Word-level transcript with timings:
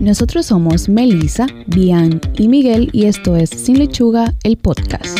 Nosotros 0.00 0.46
somos 0.46 0.88
Melissa, 0.88 1.46
Bian 1.66 2.22
y 2.34 2.48
Miguel 2.48 2.88
y 2.90 3.04
esto 3.04 3.36
es 3.36 3.50
Sin 3.50 3.78
Lechuga, 3.78 4.32
el 4.44 4.56
podcast. 4.56 5.18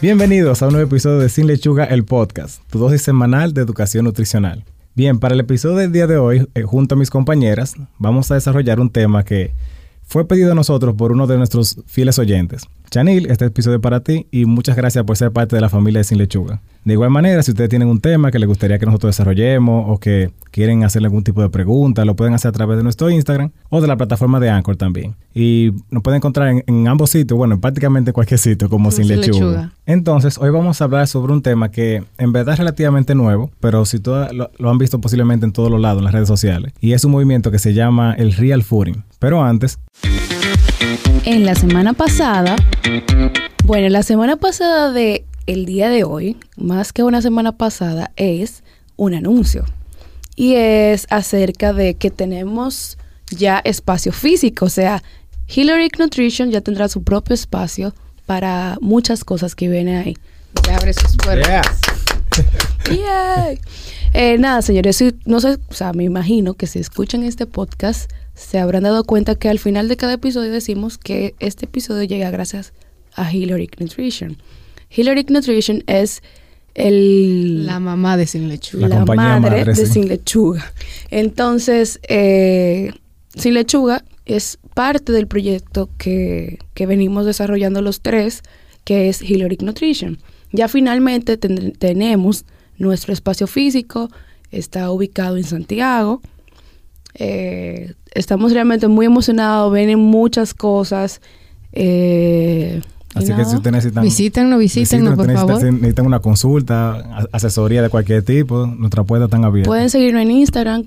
Bienvenidos 0.00 0.62
a 0.62 0.68
un 0.68 0.72
nuevo 0.72 0.88
episodio 0.88 1.18
de 1.18 1.28
Sin 1.28 1.46
Lechuga, 1.46 1.84
el 1.84 2.06
podcast, 2.06 2.62
tu 2.70 2.78
dosis 2.78 3.02
semanal 3.02 3.52
de 3.52 3.60
educación 3.60 4.06
nutricional. 4.06 4.64
Bien, 4.94 5.18
para 5.18 5.34
el 5.34 5.40
episodio 5.40 5.76
del 5.76 5.92
día 5.92 6.06
de 6.06 6.16
hoy, 6.16 6.48
eh, 6.54 6.62
junto 6.62 6.94
a 6.94 6.98
mis 6.98 7.10
compañeras, 7.10 7.74
vamos 7.98 8.30
a 8.30 8.36
desarrollar 8.36 8.80
un 8.80 8.88
tema 8.88 9.22
que 9.22 9.52
fue 10.04 10.26
pedido 10.26 10.52
a 10.52 10.54
nosotros 10.54 10.94
por 10.94 11.12
uno 11.12 11.26
de 11.26 11.36
nuestros 11.36 11.82
fieles 11.86 12.18
oyentes. 12.18 12.62
Chanil, 12.90 13.30
este 13.30 13.44
episodio 13.44 13.76
es 13.76 13.82
para 13.82 14.00
ti 14.00 14.26
y 14.30 14.46
muchas 14.46 14.74
gracias 14.74 15.04
por 15.04 15.16
ser 15.16 15.30
parte 15.30 15.56
de 15.56 15.60
la 15.60 15.68
familia 15.68 15.98
de 15.98 16.04
Sin 16.04 16.18
Lechuga. 16.18 16.62
De 16.84 16.94
igual 16.94 17.10
manera, 17.10 17.42
si 17.42 17.50
ustedes 17.50 17.68
tienen 17.68 17.88
un 17.88 18.00
tema 18.00 18.30
que 18.30 18.38
les 18.38 18.48
gustaría 18.48 18.78
que 18.78 18.86
nosotros 18.86 19.14
desarrollemos 19.14 19.84
o 19.88 19.98
que 19.98 20.30
quieren 20.50 20.84
hacerle 20.84 21.06
algún 21.06 21.22
tipo 21.22 21.42
de 21.42 21.50
pregunta, 21.50 22.06
lo 22.06 22.16
pueden 22.16 22.32
hacer 22.32 22.48
a 22.48 22.52
través 22.52 22.78
de 22.78 22.82
nuestro 22.82 23.10
Instagram 23.10 23.50
o 23.68 23.82
de 23.82 23.88
la 23.88 23.96
plataforma 23.98 24.40
de 24.40 24.48
Anchor 24.48 24.76
también. 24.76 25.14
Y 25.34 25.72
nos 25.90 26.02
pueden 26.02 26.16
encontrar 26.16 26.62
en, 26.66 26.88
ambos 26.88 27.10
sitios, 27.10 27.36
bueno, 27.36 27.60
prácticamente 27.60 28.10
en 28.10 28.14
cualquier 28.14 28.38
sitio 28.38 28.70
como 28.70 28.90
Sin, 28.90 29.06
lechuga. 29.06 29.72
Entonces, 29.84 30.38
hoy 30.38 30.48
vamos 30.48 30.80
a 30.80 30.84
hablar 30.84 31.06
sobre 31.08 31.34
un 31.34 31.42
tema 31.42 31.70
que 31.70 32.04
en 32.16 32.32
verdad 32.32 32.54
es 32.54 32.58
relativamente 32.58 33.14
nuevo, 33.14 33.50
pero 33.60 33.84
si 33.84 34.00
todos 34.00 34.32
lo, 34.32 34.50
lo, 34.56 34.70
han 34.70 34.78
visto 34.78 34.98
posiblemente 34.98 35.44
en 35.44 35.52
todos 35.52 35.70
los 35.70 35.80
lados, 35.80 35.98
en 35.98 36.04
las 36.04 36.14
redes 36.14 36.28
sociales. 36.28 36.72
Y 36.80 36.92
es 36.92 37.04
un 37.04 37.12
movimiento 37.12 37.50
que 37.50 37.58
se 37.58 37.74
llama 37.74 38.14
el 38.14 38.32
Real 38.32 38.62
Fooding. 38.62 39.04
Pero 39.18 39.44
antes... 39.44 39.78
En 41.30 41.44
la 41.44 41.54
semana 41.54 41.92
pasada, 41.92 42.56
bueno, 43.66 43.90
la 43.90 44.02
semana 44.02 44.36
pasada 44.36 44.90
de 44.92 45.26
el 45.44 45.66
día 45.66 45.90
de 45.90 46.02
hoy, 46.02 46.38
más 46.56 46.94
que 46.94 47.02
una 47.02 47.20
semana 47.20 47.52
pasada, 47.52 48.12
es 48.16 48.62
un 48.96 49.12
anuncio. 49.12 49.66
Y 50.36 50.54
es 50.54 51.06
acerca 51.10 51.74
de 51.74 51.96
que 51.96 52.10
tenemos 52.10 52.96
ya 53.30 53.58
espacio 53.58 54.10
físico, 54.10 54.64
o 54.64 54.70
sea, 54.70 55.02
Hillary 55.54 55.90
Nutrition 55.98 56.50
ya 56.50 56.62
tendrá 56.62 56.88
su 56.88 57.02
propio 57.02 57.34
espacio 57.34 57.92
para 58.24 58.78
muchas 58.80 59.22
cosas 59.22 59.54
que 59.54 59.68
vienen 59.68 59.96
ahí. 59.96 60.16
Ya 60.66 60.78
abre 60.78 60.94
sus 60.94 61.14
puertas. 61.18 61.66
Yeah. 62.90 63.54
Eh, 64.14 64.38
nada, 64.38 64.62
señores, 64.62 65.04
no 65.26 65.38
sé, 65.38 65.58
o 65.68 65.74
sea, 65.74 65.92
me 65.92 66.02
imagino 66.02 66.54
que 66.54 66.66
si 66.66 66.78
escuchan 66.78 67.22
este 67.24 67.44
podcast 67.44 68.10
se 68.38 68.58
habrán 68.58 68.84
dado 68.84 69.04
cuenta 69.04 69.34
que 69.34 69.48
al 69.48 69.58
final 69.58 69.88
de 69.88 69.96
cada 69.96 70.14
episodio 70.14 70.52
decimos 70.52 70.96
que 70.96 71.34
este 71.40 71.66
episodio 71.66 72.04
llega 72.04 72.30
gracias 72.30 72.72
a 73.14 73.32
Hillary 73.32 73.68
Nutrition. 73.78 74.38
Hillary 74.90 75.26
Nutrition 75.28 75.82
es 75.86 76.22
el... 76.74 77.66
La 77.66 77.80
mamá 77.80 78.16
de 78.16 78.26
Sin 78.26 78.48
Lechuga. 78.48 78.88
La, 78.88 79.04
madre, 79.04 79.64
de 79.64 79.86
Sin 79.86 80.08
Lechuga. 80.08 80.72
Entonces, 81.10 81.98
eh, 82.08 82.92
Sin 83.34 83.54
Lechuga 83.54 84.04
es 84.24 84.58
parte 84.72 85.12
del 85.12 85.26
proyecto 85.26 85.90
que, 85.98 86.58
que, 86.74 86.86
venimos 86.86 87.26
desarrollando 87.26 87.82
los 87.82 88.00
tres, 88.02 88.42
que 88.84 89.08
es 89.08 89.20
Hillary 89.20 89.58
Nutrition. 89.60 90.18
Ya 90.52 90.68
finalmente 90.68 91.36
tenemos 91.36 92.44
nuestro 92.78 93.12
espacio 93.12 93.48
físico, 93.48 94.10
está 94.52 94.90
ubicado 94.92 95.36
en 95.36 95.44
Santiago. 95.44 96.22
Eh, 97.18 97.94
estamos 98.14 98.52
realmente 98.52 98.86
muy 98.88 99.06
emocionados, 99.06 99.72
vienen 99.72 99.98
muchas 99.98 100.54
cosas. 100.54 101.20
Eh, 101.72 102.80
Así 103.14 103.32
que 103.34 103.44
si 103.44 103.56
ustedes 103.56 103.72
necesitan... 103.72 104.04
Visítenos, 104.04 104.58
visítenos, 104.58 105.16
por 105.16 105.32
favor. 105.32 105.62
Necesitan 105.62 106.06
una 106.06 106.20
consulta, 106.20 107.26
asesoría 107.32 107.82
de 107.82 107.88
cualquier 107.88 108.22
tipo, 108.22 108.66
nuestra 108.66 109.02
puerta 109.02 109.24
está 109.24 109.44
abierta. 109.44 109.68
Pueden 109.68 109.90
seguirnos 109.90 110.22
en 110.22 110.30
Instagram, 110.30 110.84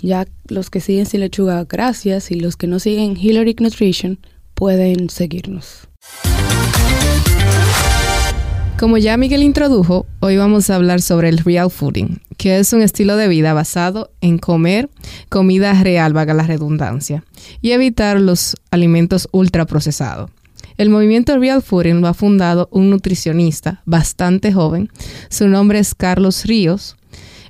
ya 0.00 0.26
los 0.48 0.70
que 0.70 0.80
siguen 0.80 1.04
Sin 1.06 1.20
Lechuga, 1.20 1.64
gracias, 1.64 2.30
y 2.30 2.36
los 2.36 2.56
que 2.56 2.66
no 2.66 2.78
siguen 2.78 3.16
Hillary 3.16 3.54
Nutrition, 3.60 4.18
pueden 4.54 5.10
seguirnos. 5.10 5.88
Como 8.78 8.98
ya 8.98 9.16
Miguel 9.16 9.42
introdujo, 9.42 10.06
hoy 10.20 10.36
vamos 10.36 10.68
a 10.70 10.76
hablar 10.76 11.00
sobre 11.00 11.28
el 11.28 11.38
real 11.38 11.70
fooding, 11.70 12.20
que 12.44 12.58
es 12.58 12.74
un 12.74 12.82
estilo 12.82 13.16
de 13.16 13.26
vida 13.26 13.54
basado 13.54 14.12
en 14.20 14.36
comer 14.36 14.90
comida 15.30 15.72
real, 15.82 16.12
vaga 16.12 16.34
la 16.34 16.42
redundancia, 16.42 17.24
y 17.62 17.70
evitar 17.70 18.20
los 18.20 18.54
alimentos 18.70 19.30
ultraprocesados. 19.32 20.30
El 20.76 20.90
movimiento 20.90 21.38
Real 21.38 21.62
Fooding 21.62 22.02
lo 22.02 22.08
ha 22.08 22.12
fundado 22.12 22.68
un 22.70 22.90
nutricionista 22.90 23.80
bastante 23.86 24.52
joven. 24.52 24.90
Su 25.30 25.48
nombre 25.48 25.78
es 25.78 25.94
Carlos 25.94 26.44
Ríos. 26.44 26.96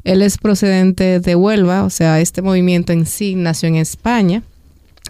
Él 0.04 0.22
es 0.22 0.38
procedente 0.38 1.18
de 1.18 1.34
Huelva, 1.34 1.82
o 1.82 1.90
sea, 1.90 2.20
este 2.20 2.40
movimiento 2.40 2.92
en 2.92 3.04
sí 3.04 3.34
nació 3.34 3.70
en 3.70 3.74
España 3.74 4.44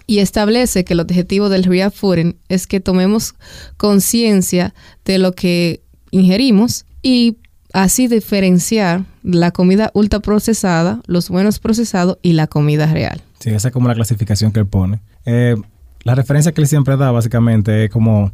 y 0.07 0.17
establece 0.17 0.83
que 0.83 0.93
el 0.93 1.01
objetivo 1.01 1.47
del 1.49 1.63
Real 1.63 1.91
Fooding 1.91 2.37
es 2.49 2.65
que 2.65 2.79
tomemos 2.79 3.35
conciencia 3.77 4.73
de 5.05 5.19
lo 5.19 5.33
que 5.33 5.83
ingerimos 6.09 6.85
y 7.03 7.37
así 7.75 8.07
diferenciar 8.07 9.03
la 9.21 9.51
comida 9.51 9.91
ultraprocesada, 9.93 11.01
los 11.07 11.29
buenos 11.29 11.59
procesados 11.59 12.17
y 12.21 12.31
la 12.31 12.47
comida 12.47 12.87
real. 12.87 13.21
Sí, 13.39 13.49
esa 13.49 13.67
es 13.67 13.73
como 13.73 13.89
la 13.89 13.95
clasificación 13.95 14.53
que 14.53 14.61
él 14.61 14.65
pone. 14.65 15.01
Eh, 15.25 15.57
la 16.03 16.15
referencia 16.15 16.53
que 16.53 16.61
él 16.61 16.67
siempre 16.67 16.95
da 16.95 17.11
básicamente 17.11 17.83
es 17.83 17.91
como 17.91 18.31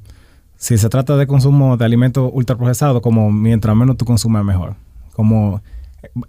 si 0.57 0.77
se 0.77 0.89
trata 0.89 1.17
de 1.17 1.25
consumo 1.25 1.75
de 1.75 1.83
alimentos 1.83 2.29
ultraprocesados, 2.31 3.01
como 3.01 3.31
mientras 3.31 3.75
menos 3.75 3.97
tú 3.97 4.05
consumes 4.05 4.43
mejor. 4.43 4.75
Como 5.13 5.63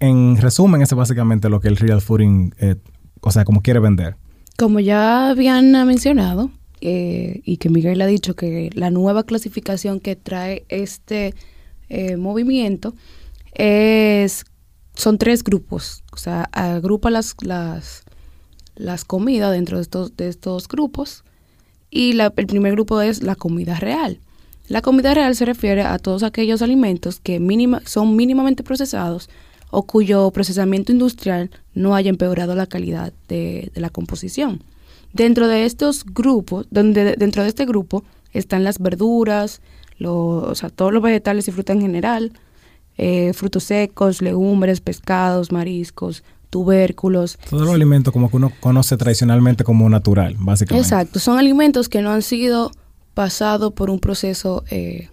en 0.01 0.39
resumen, 0.39 0.81
ese 0.81 0.95
es 0.95 0.99
básicamente 0.99 1.51
lo 1.51 1.61
que 1.61 1.69
el 1.69 1.77
real 1.77 2.01
fooding, 2.01 2.55
eh, 2.59 2.77
o 3.21 3.31
sea, 3.31 3.45
como 3.45 3.61
quiere 3.61 3.79
vender. 3.79 4.17
Como 4.57 4.81
ya 4.81 5.29
habían 5.29 5.71
mencionado, 5.87 6.51
eh, 6.81 7.43
y 7.45 7.59
que 7.59 7.69
Miguel 7.69 8.01
ha 8.01 8.07
dicho 8.07 8.35
que 8.35 8.71
la 8.73 8.91
nueva 8.91 9.25
clasificación 9.25 10.01
que 10.01 10.17
trae 10.17 10.65
este 10.71 11.35
eh, 11.93 12.17
movimiento 12.17 12.95
es 13.53 14.45
son 14.95 15.19
tres 15.19 15.43
grupos, 15.43 16.05
o 16.13 16.17
sea, 16.17 16.49
agrupa 16.53 17.11
las, 17.11 17.35
las, 17.43 18.03
las 18.77 19.05
comidas 19.05 19.53
dentro 19.53 19.79
de 19.79 19.83
estos, 19.83 20.17
de 20.17 20.29
estos 20.29 20.69
grupos 20.69 21.25
y 21.91 22.19
el 22.19 22.33
primer 22.33 22.73
grupo 22.73 23.01
es 23.01 23.23
la 23.23 23.35
comida 23.35 23.77
real. 23.77 24.19
La 24.69 24.81
comida 24.81 25.13
real 25.13 25.35
se 25.37 25.45
refiere 25.45 25.83
a 25.83 25.99
todos 25.99 26.23
aquellos 26.23 26.63
alimentos 26.63 27.21
que 27.21 27.41
mínima, 27.41 27.83
son 27.85 28.17
mínimamente 28.17 28.63
procesados 28.63 29.29
o 29.71 29.83
cuyo 29.85 30.31
procesamiento 30.31 30.93
industrial 30.93 31.51
no 31.75 31.95
haya 31.95 32.11
empeorado 32.11 32.55
la 32.55 32.67
calidad 32.67 33.13
de, 33.29 33.71
la 33.75 33.91
composición. 33.91 34.63
Dentro 35.13 35.49
de 35.49 35.67
estos 35.67 36.05
grupos, 36.05 36.67
donde, 36.71 37.17
dentro 37.17 37.43
de 37.43 37.49
este 37.49 37.67
grupo 37.67 38.05
están 38.33 38.65
las 38.65 38.79
verduras, 38.79 39.61
los, 40.03 40.45
o 40.45 40.55
sea, 40.55 40.69
todos 40.69 40.93
los 40.93 41.03
vegetales 41.03 41.49
y 41.49 41.53
frutas 41.53 41.77
en 41.77 41.83
general, 41.83 42.33
eh, 42.99 43.33
frutos 43.33 43.65
secos, 43.65 44.21
legumbres, 44.21 44.81
pescados, 44.81 45.53
mariscos, 45.53 46.23
tubérculos. 46.51 47.39
Todos 47.49 47.65
los 47.65 47.75
alimentos 47.75 48.13
como 48.13 48.31
que 48.31 48.37
uno 48.37 48.53
conoce 48.61 48.97
tradicionalmente 48.97 49.65
como 49.65 49.89
natural, 49.89 50.37
básicamente. 50.39 50.87
Exacto, 50.87 51.19
son 51.19 51.39
alimentos 51.39 51.89
que 51.89 52.03
no 52.03 52.11
han 52.11 52.23
sido 52.23 52.71
pasados 53.15 53.73
por 53.73 53.89
un 53.89 53.99
proceso 53.99 54.65
eh, 54.71 55.09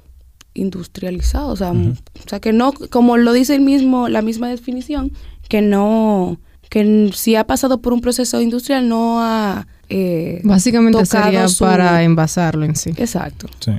industrializado, 0.53 1.49
o 1.49 1.55
sea, 1.55 1.71
o 1.71 2.29
sea, 2.29 2.39
que 2.39 2.51
no, 2.51 2.73
como 2.89 3.17
lo 3.17 3.31
dice 3.31 3.55
el 3.55 3.61
mismo, 3.61 4.09
la 4.09 4.21
misma 4.21 4.49
definición, 4.49 5.11
que 5.47 5.61
no, 5.61 6.39
que 6.69 7.11
si 7.13 7.35
ha 7.35 7.45
pasado 7.45 7.81
por 7.81 7.93
un 7.93 8.01
proceso 8.01 8.41
industrial 8.41 8.89
no 8.89 9.21
ha 9.21 9.67
eh, 9.89 10.41
Básicamente 10.43 11.03
sería 11.05 11.47
para 11.59 12.03
envasarlo 12.03 12.63
en 12.63 12.75
sí. 12.75 12.91
Exacto. 12.95 13.47
Sí. 13.59 13.71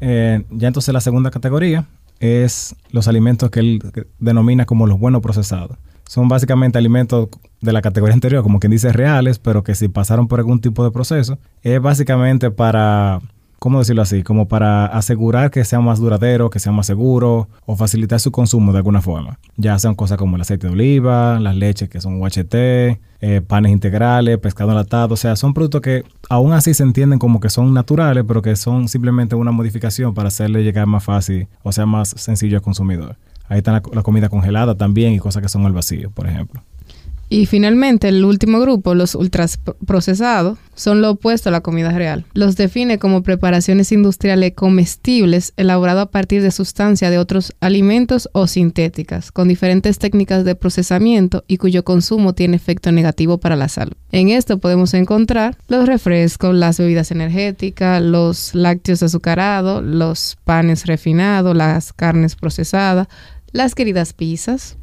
Eh, 0.00 0.44
ya 0.50 0.68
entonces 0.68 0.92
la 0.92 1.00
segunda 1.00 1.30
categoría 1.30 1.86
es 2.20 2.74
los 2.90 3.08
alimentos 3.08 3.50
que 3.50 3.60
él 3.60 3.82
denomina 4.18 4.64
como 4.66 4.86
los 4.86 4.98
buenos 4.98 5.22
procesados. 5.22 5.78
Son 6.06 6.28
básicamente 6.28 6.78
alimentos 6.78 7.28
de 7.60 7.72
la 7.72 7.82
categoría 7.82 8.14
anterior, 8.14 8.42
como 8.42 8.60
quien 8.60 8.70
dice 8.70 8.92
reales, 8.92 9.38
pero 9.38 9.62
que 9.62 9.74
si 9.74 9.88
pasaron 9.88 10.26
por 10.26 10.40
algún 10.40 10.60
tipo 10.60 10.82
de 10.82 10.90
proceso, 10.90 11.38
es 11.62 11.80
básicamente 11.80 12.50
para, 12.50 13.20
¿cómo 13.58 13.78
decirlo 13.78 14.02
así? 14.02 14.22
Como 14.22 14.48
para 14.48 14.86
asegurar 14.86 15.50
que 15.50 15.64
sea 15.64 15.80
más 15.80 15.98
duradero, 15.98 16.50
que 16.50 16.58
sea 16.58 16.72
más 16.72 16.86
seguro 16.86 17.48
o 17.66 17.76
facilitar 17.76 18.20
su 18.20 18.30
consumo 18.30 18.72
de 18.72 18.78
alguna 18.78 19.00
forma. 19.00 19.38
Ya 19.56 19.78
sean 19.78 19.94
cosas 19.94 20.18
como 20.18 20.36
el 20.36 20.42
aceite 20.42 20.66
de 20.66 20.72
oliva, 20.72 21.38
las 21.40 21.56
leches 21.56 21.88
que 21.88 22.00
son 22.00 22.20
UHT, 22.20 22.54
eh, 23.20 23.42
panes 23.46 23.72
integrales, 23.72 24.38
pescado 24.38 24.70
enlatado, 24.70 25.14
o 25.14 25.16
sea, 25.16 25.36
son 25.36 25.54
productos 25.54 25.80
que 25.80 26.04
aún 26.28 26.52
así 26.52 26.74
se 26.74 26.82
entienden 26.82 27.18
como 27.18 27.40
que 27.40 27.50
son 27.50 27.74
naturales, 27.74 28.24
pero 28.26 28.42
que 28.42 28.54
son 28.56 28.88
simplemente 28.88 29.34
una 29.34 29.50
modificación 29.50 30.14
para 30.14 30.28
hacerle 30.28 30.62
llegar 30.62 30.86
más 30.86 31.04
fácil 31.04 31.48
o 31.62 31.72
sea 31.72 31.86
más 31.86 32.10
sencillo 32.10 32.56
al 32.58 32.62
consumidor. 32.62 33.16
Ahí 33.48 33.58
está 33.58 33.72
la, 33.72 33.80
comida 33.80 34.28
congelada 34.28 34.74
también 34.74 35.12
y 35.14 35.18
cosas 35.18 35.42
que 35.42 35.48
son 35.48 35.64
al 35.64 35.72
vacío, 35.72 36.10
por 36.10 36.26
ejemplo. 36.26 36.62
Y 37.30 37.44
finalmente, 37.46 38.08
el 38.08 38.24
último 38.24 38.58
grupo, 38.60 38.94
los 38.94 39.14
ultraprocesados, 39.14 40.58
son 40.74 41.02
lo 41.02 41.10
opuesto 41.10 41.48
a 41.48 41.52
la 41.52 41.60
comida 41.60 41.90
real. 41.90 42.24
Los 42.32 42.56
define 42.56 42.98
como 42.98 43.22
preparaciones 43.22 43.92
industriales 43.92 44.52
comestibles 44.54 45.52
elaboradas 45.56 46.04
a 46.04 46.10
partir 46.10 46.40
de 46.40 46.50
sustancias 46.50 47.10
de 47.10 47.18
otros 47.18 47.54
alimentos 47.60 48.30
o 48.32 48.46
sintéticas, 48.46 49.30
con 49.30 49.48
diferentes 49.48 49.98
técnicas 49.98 50.44
de 50.44 50.54
procesamiento 50.54 51.44
y 51.48 51.58
cuyo 51.58 51.84
consumo 51.84 52.34
tiene 52.34 52.56
efecto 52.56 52.92
negativo 52.92 53.38
para 53.38 53.56
la 53.56 53.68
salud. 53.68 53.94
En 54.10 54.30
esto 54.30 54.58
podemos 54.58 54.94
encontrar 54.94 55.58
los 55.68 55.86
refrescos, 55.86 56.54
las 56.54 56.78
bebidas 56.78 57.10
energéticas, 57.10 58.00
los 58.00 58.54
lácteos 58.54 59.02
azucarados, 59.02 59.84
los 59.84 60.38
panes 60.44 60.86
refinados, 60.86 61.54
las 61.54 61.92
carnes 61.92 62.36
procesadas, 62.36 63.08
las 63.52 63.74
queridas 63.74 64.12
pizzas, 64.12 64.76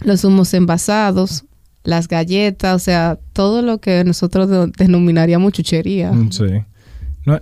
los 0.00 0.24
humos 0.24 0.54
envasados, 0.54 1.44
las 1.84 2.08
galletas, 2.08 2.74
o 2.74 2.78
sea, 2.78 3.18
todo 3.32 3.62
lo 3.62 3.78
que 3.78 4.02
nosotros 4.04 4.72
denominaríamos 4.76 5.52
chuchería. 5.52 6.10
Mm, 6.10 6.32
sí. 6.32 6.44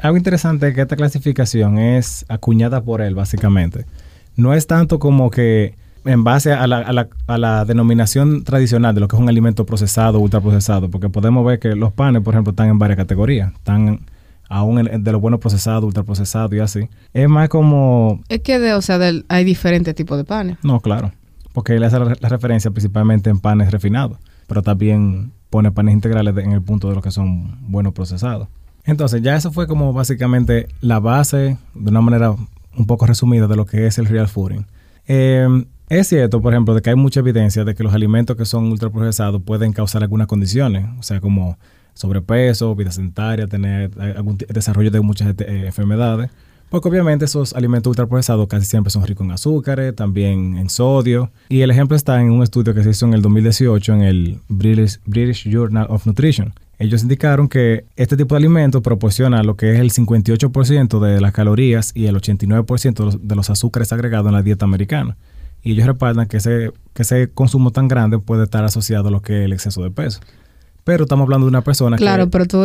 algo 0.01 0.17
interesante 0.17 0.69
es 0.69 0.75
que 0.75 0.83
esta 0.83 0.97
clasificación 0.97 1.79
es 1.79 2.27
acuñada 2.29 2.83
por 2.83 3.01
él, 3.01 3.15
básicamente. 3.15 3.87
No 4.37 4.53
es 4.53 4.67
tanto 4.67 4.99
como 4.99 5.31
que 5.31 5.77
en 6.05 6.25
base 6.25 6.53
a 6.53 6.67
la, 6.67 6.79
a, 6.79 6.93
la, 6.93 7.09
a 7.29 7.39
la, 7.39 7.65
denominación 7.65 8.43
tradicional 8.43 8.95
de 8.95 9.01
lo 9.01 9.07
que 9.07 9.15
es 9.15 9.23
un 9.23 9.29
alimento 9.29 9.65
procesado 9.65 10.19
o 10.19 10.23
ultraprocesado, 10.23 10.91
porque 10.91 11.09
podemos 11.09 11.47
ver 11.47 11.61
que 11.61 11.77
los 11.77 11.93
panes, 11.93 12.23
por 12.23 12.35
ejemplo, 12.35 12.51
están 12.51 12.69
en 12.69 12.79
varias 12.81 12.97
categorías. 12.97 13.53
Están 13.53 14.01
aún 14.49 14.83
de 14.83 15.13
lo 15.13 15.21
bueno 15.21 15.39
procesado, 15.39 15.87
ultraprocesado 15.87 16.55
y 16.57 16.59
así. 16.59 16.89
Es 17.15 17.29
más 17.29 17.49
como... 17.49 18.21
Es 18.29 18.41
que, 18.41 18.59
de, 18.59 18.75
o 18.75 18.83
sea, 18.83 18.99
hay 19.29 19.45
diferentes 19.45 19.95
tipos 19.95 20.19
de 20.19 20.25
panes. 20.25 20.59
No, 20.65 20.81
claro. 20.81 21.13
Porque 21.53 21.77
él 21.77 21.85
hace 21.85 21.99
la 21.99 22.29
referencia 22.29 22.71
principalmente 22.73 23.31
en 23.31 23.39
panes 23.39 23.71
refinados 23.71 24.19
pero 24.53 24.61
también 24.61 25.33
pone 25.49 25.73
panes 25.73 25.95
integrales 25.95 26.37
en 26.37 26.53
el 26.53 26.61
punto 26.61 26.87
de 26.91 26.95
lo 26.95 27.01
que 27.01 27.11
son 27.11 27.57
buenos 27.71 27.95
procesados. 27.95 28.49
Entonces, 28.85 29.23
ya 29.23 29.35
eso 29.35 29.51
fue 29.51 29.67
como 29.67 29.95
básicamente 29.95 30.69
la 30.83 31.01
base, 31.01 31.57
de 31.73 31.91
una 31.91 32.03
manera 32.03 32.37
un 32.77 32.87
poco 32.87 33.07
resumida, 33.07 33.47
de 33.47 33.57
lo 33.57 33.65
que 33.65 33.87
es 33.87 33.97
el 33.97 34.05
real 34.05 34.29
fooding. 34.29 34.67
Eh, 35.07 35.65
es 35.89 36.09
cierto, 36.09 36.43
por 36.43 36.53
ejemplo, 36.53 36.75
de 36.75 36.83
que 36.83 36.91
hay 36.91 36.97
mucha 36.97 37.21
evidencia 37.21 37.65
de 37.65 37.75
que 37.75 37.83
los 37.83 37.95
alimentos 37.95 38.37
que 38.37 38.45
son 38.45 38.71
ultraprocesados 38.71 39.41
pueden 39.41 39.73
causar 39.73 40.03
algunas 40.03 40.27
condiciones, 40.27 40.85
o 40.99 41.03
sea, 41.03 41.23
como 41.23 41.57
sobrepeso, 41.95 42.75
vida 42.75 42.91
sedentaria, 42.91 43.47
tener 43.47 43.91
eh, 44.03 44.13
algún 44.15 44.37
desarrollo 44.37 44.91
de 44.91 45.01
muchas 45.01 45.29
eh, 45.31 45.63
enfermedades. 45.65 46.31
Porque 46.73 46.89
obviamente 46.89 47.27
esos 47.27 47.53
alimentos 47.53 47.91
ultraprocesados 47.91 48.49
casi 48.49 48.65
siempre 48.65 48.91
son 48.91 49.07
ricos 49.07 49.27
en 49.27 49.33
azúcares, 49.33 49.95
también 49.95 50.57
en 50.57 50.71
sodio. 50.71 51.31
Y 51.51 51.61
el 51.61 51.71
ejemplo 51.71 51.99
está 51.99 52.19
en 52.19 52.31
un 52.31 52.43
estudio 52.43 52.73
que 52.73 52.83
se 52.83 52.89
hizo 52.89 53.05
en 53.05 53.13
el 53.13 53.21
2018 53.21 53.93
en 53.93 54.01
el 54.01 54.39
British, 54.49 55.47
Journal 55.47 55.87
of 55.91 56.07
Nutrition. 56.07 56.55
Ellos 56.79 57.03
indicaron 57.03 57.51
que 57.51 57.85
este 57.97 58.17
tipo 58.17 58.35
de 58.35 58.39
alimentos 58.39 58.81
proporciona 58.81 59.43
lo 59.43 59.55
que 59.55 59.75
es 59.75 59.81
el 59.81 59.93
58% 59.93 60.99
de 60.99 61.21
las 61.21 61.33
calorías 61.33 61.93
y 61.95 62.07
el 62.07 62.17
89% 62.17 63.21
de 63.21 63.37
los, 63.37 63.51
azúcares 63.51 63.93
agregados 63.93 64.29
en 64.29 64.33
la 64.33 64.43
dieta 64.43 64.65
americana. 64.65 65.19
Y 65.63 65.73
ellos 65.73 65.87
respaldan 65.87 66.27
que 66.27 66.39
ese, 66.39 66.73
que 66.95 67.03
ese 67.03 67.29
consumo 67.29 67.71
tan 67.71 67.87
grande 67.87 68.19
puede 68.19 68.45
estar 68.45 68.65
asociado 68.65 69.09
a 69.09 69.11
lo 69.11 69.21
que 69.21 69.41
es 69.41 69.45
el 69.45 69.53
exceso 69.53 69.83
de 69.83 69.91
peso. 69.91 70.21
Pero 70.85 71.05
estamos 71.05 71.25
hablando 71.25 71.47
de 71.47 71.51
una 71.51 71.63
persona 71.63 71.97
claro, 71.97 72.29
pero 72.29 72.47
tú 72.47 72.65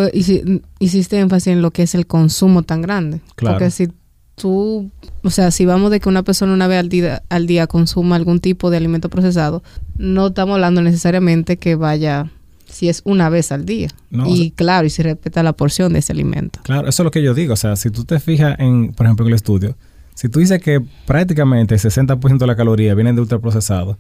hiciste 0.80 1.20
énfasis 1.20 1.48
en 1.48 1.62
lo 1.62 1.72
que 1.72 1.84
es 1.84 1.94
el 1.94 2.08
consumo 2.08 2.64
tan 2.64 2.82
grande. 2.82 3.22
Claro. 3.36 3.58
Porque 3.58 3.70
si 3.70 3.90
tú, 4.36 4.90
o 5.24 5.30
sea, 5.30 5.52
si 5.52 5.66
vamos 5.66 5.92
de 5.92 6.00
que 6.00 6.10
una 6.10 6.24
persona 6.24 6.54
una 6.54 6.68
vez 6.68 6.80
al 6.80 6.90
día, 6.90 7.24
al 7.30 7.48
día 7.48 7.68
consuma 7.68 8.16
algún 8.16 8.40
tipo 8.40 8.70
de 8.70 8.78
alimento 8.78 9.10
procesado, 9.10 9.64
no 9.98 10.28
estamos 10.28 10.56
hablando 10.56 10.82
necesariamente 10.82 11.58
que 11.58 11.76
vaya 11.76 12.32
si 12.66 12.90
es 12.90 13.02
una 13.06 13.30
vez 13.30 13.52
al 13.52 13.66
día. 13.66 13.90
y 14.12 14.52
claro, 14.52 14.86
y 14.86 14.90
si 14.90 15.02
respeta 15.02 15.42
la 15.42 15.54
porción 15.54 15.94
de 15.94 16.00
ese 16.00 16.14
alimento. 16.14 16.60
Claro, 16.64 16.88
eso 16.88 17.02
es 17.02 17.06
lo 17.06 17.12
que 17.12 17.24
yo 17.24 17.34
digo. 17.34 17.54
O 17.54 17.58
sea, 17.58 17.76
si 17.76 17.90
tú 17.90 18.04
te 18.04 18.20
fijas 18.20 18.60
en, 18.60 18.94
por 18.94 19.06
ejemplo, 19.06 19.26
en 19.26 19.30
el 19.30 19.36
estudio, 19.36 19.76
si 20.14 20.30
tú 20.30 20.40
dices 20.40 20.62
que 20.62 20.82
prácticamente 21.06 21.76
el 21.76 21.82
60% 21.82 22.38
de 22.38 22.48
la 22.48 22.56
caloría 22.56 22.94
vienen 22.96 23.16
de 23.16 23.22
ultraprocesados, 23.22 23.98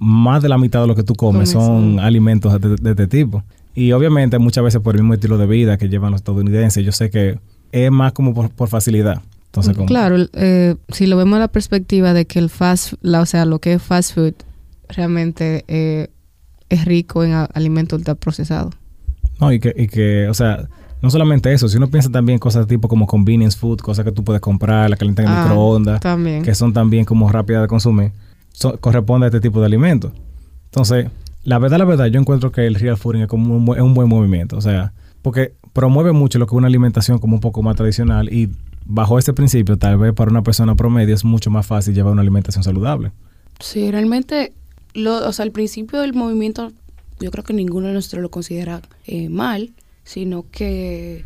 más 0.00 0.42
de 0.42 0.48
la 0.48 0.58
mitad 0.58 0.80
de 0.80 0.86
lo 0.86 0.94
que 0.94 1.02
tú 1.02 1.14
comes 1.14 1.50
son 1.50 1.98
alimentos 2.00 2.60
de, 2.60 2.90
este 2.90 3.06
tipo. 3.06 3.42
Y 3.74 3.92
obviamente 3.92 4.38
muchas 4.38 4.64
veces 4.64 4.80
por 4.80 4.94
el 4.94 5.02
mismo 5.02 5.14
estilo 5.14 5.38
de 5.38 5.46
vida 5.46 5.78
que 5.78 5.88
llevan 5.88 6.12
los 6.12 6.20
estadounidenses, 6.20 6.84
yo 6.84 6.92
sé 6.92 7.10
que 7.10 7.38
es 7.72 7.90
más 7.90 8.12
como 8.12 8.34
por, 8.34 8.68
facilidad. 8.68 9.20
Entonces, 9.46 9.76
Claro, 9.86 10.16
eh, 10.32 10.76
si 10.88 11.06
lo 11.06 11.16
vemos 11.16 11.36
a 11.36 11.40
la 11.40 11.48
perspectiva 11.48 12.12
de 12.12 12.24
que 12.24 12.38
el 12.38 12.50
fast, 12.50 12.94
la, 13.02 13.20
o 13.20 13.26
sea, 13.26 13.44
lo 13.44 13.60
que 13.60 13.74
es 13.74 13.82
fast 13.82 14.14
food 14.14 14.34
realmente 14.88 15.64
eh, 15.68 16.08
es 16.68 16.84
rico 16.84 17.22
en 17.22 17.32
alimentos 17.54 17.98
ultraprocesados. 17.98 18.74
No, 19.40 19.52
y 19.52 19.60
que, 19.60 19.72
y 19.76 19.86
que, 19.86 20.28
o 20.28 20.34
sea, 20.34 20.68
no 21.02 21.10
solamente 21.10 21.52
eso, 21.52 21.68
si 21.68 21.76
uno 21.76 21.88
piensa 21.88 22.10
también 22.10 22.38
cosas 22.38 22.66
tipo 22.66 22.88
como 22.88 23.06
convenience 23.06 23.56
food, 23.56 23.78
cosas 23.78 24.04
que 24.04 24.12
tú 24.12 24.24
puedes 24.24 24.40
comprar, 24.40 24.90
la 24.90 24.96
calientan 24.96 25.26
en 25.26 25.32
ah, 25.32 25.42
microondas, 25.44 26.00
que 26.42 26.54
son 26.54 26.72
también 26.72 27.04
como 27.04 27.30
rápidas 27.30 27.62
de 27.62 27.68
consumir 27.68 28.12
corresponde 28.80 29.26
a 29.26 29.28
este 29.28 29.40
tipo 29.40 29.60
de 29.60 29.66
alimentos. 29.66 30.12
Entonces, 30.66 31.08
la 31.44 31.58
verdad, 31.58 31.78
la 31.78 31.84
verdad, 31.84 32.06
yo 32.06 32.20
encuentro 32.20 32.52
que 32.52 32.66
el 32.66 32.74
real 32.74 32.96
fooding 32.96 33.22
es 33.22 33.28
como 33.28 33.56
un, 33.56 33.68
un 33.68 33.94
buen 33.94 34.08
movimiento. 34.08 34.56
O 34.56 34.60
sea, 34.60 34.92
porque 35.22 35.54
promueve 35.72 36.12
mucho 36.12 36.38
lo 36.38 36.46
que 36.46 36.54
es 36.54 36.58
una 36.58 36.68
alimentación 36.68 37.18
como 37.18 37.36
un 37.36 37.40
poco 37.40 37.62
más 37.62 37.76
tradicional 37.76 38.32
y 38.32 38.50
bajo 38.84 39.18
este 39.18 39.32
principio, 39.32 39.76
tal 39.76 39.98
vez 39.98 40.12
para 40.12 40.30
una 40.30 40.42
persona 40.42 40.74
promedio 40.74 41.14
es 41.14 41.24
mucho 41.24 41.50
más 41.50 41.66
fácil 41.66 41.94
llevar 41.94 42.12
una 42.12 42.22
alimentación 42.22 42.62
saludable. 42.62 43.12
Sí, 43.60 43.90
realmente, 43.90 44.52
lo, 44.94 45.26
o 45.26 45.32
sea, 45.32 45.44
al 45.44 45.52
principio 45.52 46.00
del 46.00 46.12
movimiento, 46.12 46.72
yo 47.20 47.30
creo 47.30 47.44
que 47.44 47.54
ninguno 47.54 47.88
de 47.88 47.94
nosotros 47.94 48.22
lo 48.22 48.30
considera 48.30 48.82
eh, 49.06 49.28
mal, 49.28 49.70
sino 50.04 50.44
que, 50.50 51.24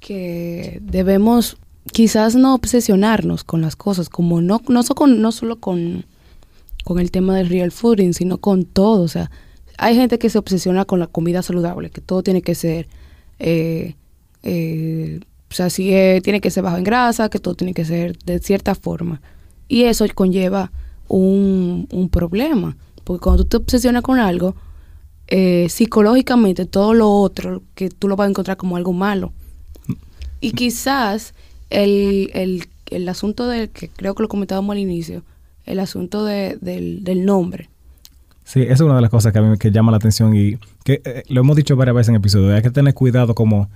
que 0.00 0.80
debemos 0.82 1.56
quizás 1.92 2.34
no 2.34 2.54
obsesionarnos 2.54 3.44
con 3.44 3.60
las 3.60 3.76
cosas, 3.76 4.08
como 4.08 4.40
no, 4.40 4.60
no, 4.68 4.82
con, 4.84 5.22
no 5.22 5.32
solo 5.32 5.56
con 5.56 6.04
con 6.88 7.00
el 7.00 7.10
tema 7.10 7.36
del 7.36 7.50
real 7.50 7.70
fooding, 7.70 8.14
sino 8.14 8.38
con 8.38 8.64
todo. 8.64 9.02
O 9.02 9.08
sea, 9.08 9.30
hay 9.76 9.94
gente 9.94 10.18
que 10.18 10.30
se 10.30 10.38
obsesiona 10.38 10.86
con 10.86 10.98
la 10.98 11.06
comida 11.06 11.42
saludable, 11.42 11.90
que 11.90 12.00
todo 12.00 12.22
tiene 12.22 12.40
que 12.40 12.54
ser, 12.54 12.88
eh, 13.38 13.94
eh, 14.42 15.20
o 15.50 15.54
sea, 15.54 15.68
si 15.68 15.92
tiene 16.22 16.40
que 16.40 16.50
ser 16.50 16.62
bajo 16.62 16.78
en 16.78 16.84
grasa, 16.84 17.28
que 17.28 17.40
todo 17.40 17.54
tiene 17.54 17.74
que 17.74 17.84
ser 17.84 18.16
de 18.20 18.38
cierta 18.38 18.74
forma. 18.74 19.20
Y 19.68 19.82
eso 19.82 20.06
conlleva 20.14 20.72
un, 21.08 21.88
un 21.92 22.08
problema, 22.08 22.74
porque 23.04 23.22
cuando 23.22 23.44
tú 23.44 23.50
te 23.50 23.56
obsesionas 23.58 24.02
con 24.02 24.18
algo, 24.18 24.56
eh, 25.26 25.66
psicológicamente 25.68 26.64
todo 26.64 26.94
lo 26.94 27.10
otro, 27.10 27.62
que 27.74 27.90
tú 27.90 28.08
lo 28.08 28.16
vas 28.16 28.28
a 28.28 28.30
encontrar 28.30 28.56
como 28.56 28.78
algo 28.78 28.94
malo. 28.94 29.34
Y 30.40 30.52
quizás 30.52 31.34
el, 31.68 32.30
el, 32.32 32.64
el 32.86 33.06
asunto 33.10 33.46
del 33.46 33.68
que 33.68 33.90
creo 33.90 34.14
que 34.14 34.22
lo 34.22 34.28
comentábamos 34.30 34.72
al 34.72 34.78
inicio, 34.78 35.22
el 35.68 35.78
asunto 35.80 36.24
de, 36.24 36.58
del, 36.60 37.04
del, 37.04 37.24
nombre. 37.24 37.68
Sí, 38.44 38.62
esa 38.62 38.72
es 38.72 38.80
una 38.80 38.96
de 38.96 39.02
las 39.02 39.10
cosas 39.10 39.32
que 39.32 39.38
a 39.38 39.42
mí 39.42 39.58
que 39.58 39.70
llama 39.70 39.90
la 39.90 39.98
atención 39.98 40.34
y 40.34 40.56
que 40.84 41.02
eh, 41.04 41.22
lo 41.28 41.42
hemos 41.42 41.56
dicho 41.56 41.76
varias 41.76 41.94
veces 41.94 42.08
en 42.08 42.14
episodios. 42.16 42.54
Hay 42.54 42.62
que 42.62 42.70
tener 42.70 42.94
cuidado 42.94 43.34
como 43.34 43.68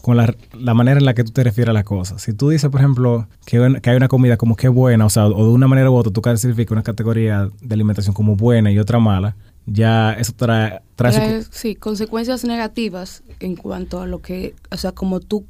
con 0.00 0.16
la, 0.16 0.34
la, 0.54 0.72
manera 0.72 0.98
en 0.98 1.04
la 1.04 1.14
que 1.14 1.24
tú 1.24 1.32
te 1.32 1.44
refieres 1.44 1.70
a 1.70 1.72
las 1.72 1.84
cosas. 1.84 2.22
Si 2.22 2.32
tú 2.32 2.48
dices, 2.48 2.70
por 2.70 2.80
ejemplo, 2.80 3.28
que, 3.44 3.80
que 3.82 3.90
hay 3.90 3.96
una 3.96 4.08
comida 4.08 4.36
como 4.36 4.56
que 4.56 4.68
buena, 4.68 5.04
o 5.04 5.10
sea, 5.10 5.26
o 5.26 5.44
de 5.44 5.52
una 5.52 5.68
manera 5.68 5.90
u 5.90 5.94
otra 5.94 6.12
tú 6.12 6.22
clasificas 6.22 6.72
una 6.72 6.82
categoría 6.82 7.50
de 7.60 7.74
alimentación 7.74 8.14
como 8.14 8.36
buena 8.36 8.70
y 8.70 8.78
otra 8.78 8.98
mala, 8.98 9.36
ya 9.66 10.12
eso 10.14 10.32
trae... 10.34 10.80
trae 10.96 11.42
sí, 11.50 11.74
consecuencias 11.74 12.44
negativas 12.44 13.22
en 13.40 13.56
cuanto 13.56 14.00
a 14.00 14.06
lo 14.06 14.20
que, 14.20 14.54
o 14.70 14.76
sea, 14.76 14.92
como 14.92 15.20
tú, 15.20 15.44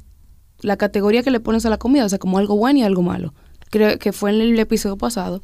la 0.61 0.77
categoría 0.77 1.23
que 1.23 1.31
le 1.31 1.39
pones 1.39 1.65
a 1.65 1.69
la 1.69 1.77
comida, 1.77 2.05
o 2.05 2.09
sea, 2.09 2.19
como 2.19 2.37
algo 2.37 2.57
bueno 2.57 2.79
y 2.79 2.83
algo 2.83 3.01
malo. 3.01 3.33
Creo 3.69 3.97
que 3.99 4.11
fue 4.11 4.31
en 4.31 4.41
el 4.41 4.59
episodio 4.59 4.97
pasado 4.97 5.41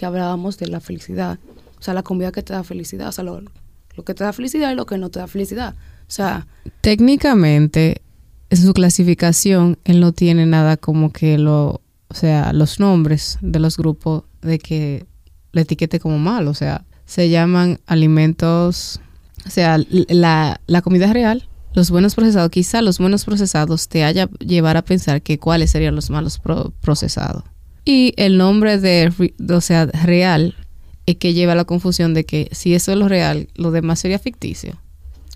que 0.00 0.06
hablábamos 0.06 0.56
de 0.56 0.66
la 0.66 0.80
felicidad. 0.80 1.38
O 1.78 1.82
sea, 1.82 1.92
la 1.92 2.02
comida 2.02 2.32
que 2.32 2.42
te 2.42 2.54
da 2.54 2.64
felicidad, 2.64 3.08
o 3.08 3.12
sea, 3.12 3.22
lo, 3.22 3.42
que 4.02 4.14
te 4.14 4.24
da 4.24 4.32
felicidad 4.32 4.72
y 4.72 4.74
lo 4.74 4.86
que 4.86 4.96
no 4.96 5.10
te 5.10 5.18
da 5.18 5.26
felicidad. 5.26 5.74
O 5.74 6.10
sea... 6.10 6.46
Técnicamente, 6.80 8.00
en 8.48 8.56
su 8.56 8.72
clasificación, 8.72 9.76
él 9.84 10.00
no 10.00 10.12
tiene 10.12 10.46
nada 10.46 10.78
como 10.78 11.12
que 11.12 11.36
lo... 11.36 11.82
O 12.08 12.14
sea, 12.14 12.54
los 12.54 12.80
nombres 12.80 13.36
de 13.42 13.58
los 13.58 13.76
grupos 13.76 14.22
de 14.40 14.58
que 14.58 15.04
le 15.52 15.60
etiquete 15.60 16.00
como 16.00 16.18
mal. 16.18 16.48
O 16.48 16.54
sea, 16.54 16.86
se 17.04 17.28
llaman 17.28 17.78
alimentos... 17.84 19.02
O 19.46 19.50
sea, 19.50 19.76
la, 20.08 20.62
la 20.66 20.80
comida 20.80 21.12
real, 21.12 21.46
los 21.74 21.90
buenos 21.90 22.14
procesados, 22.14 22.50
quizá 22.50 22.80
los 22.80 22.98
buenos 22.98 23.26
procesados 23.26 23.88
te 23.88 24.04
haya 24.04 24.30
llevar 24.38 24.78
a 24.78 24.82
pensar 24.82 25.20
que 25.20 25.38
cuáles 25.38 25.70
serían 25.70 25.94
los 25.94 26.08
malos 26.08 26.40
procesados. 26.80 27.44
Y 27.90 28.14
el 28.16 28.38
nombre 28.38 28.78
de, 28.78 29.12
o 29.52 29.60
sea, 29.60 29.86
real, 29.86 30.54
es 31.06 31.16
que 31.16 31.34
lleva 31.34 31.54
a 31.54 31.56
la 31.56 31.64
confusión 31.64 32.14
de 32.14 32.24
que 32.24 32.48
si 32.52 32.72
eso 32.72 32.92
es 32.92 32.98
lo 32.98 33.08
real, 33.08 33.48
lo 33.56 33.72
demás 33.72 33.98
sería 33.98 34.20
ficticio. 34.20 34.80